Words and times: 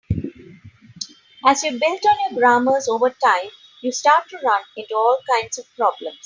As 1.45 1.61
you 1.61 1.79
build 1.79 1.83
on 2.09 2.15
your 2.31 2.39
grammars 2.39 2.87
over 2.89 3.11
time, 3.11 3.51
you 3.83 3.91
start 3.91 4.27
to 4.31 4.37
run 4.43 4.63
into 4.75 4.95
all 4.95 5.19
kinds 5.29 5.59
of 5.59 5.65
problems. 5.77 6.17